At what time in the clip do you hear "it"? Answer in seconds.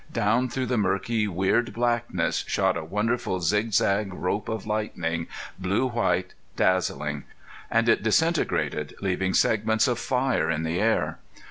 7.87-8.01